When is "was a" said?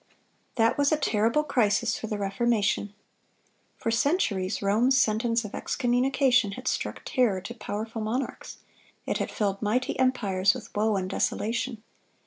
0.79-0.97